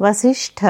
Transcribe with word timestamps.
Vasishtha 0.00 0.64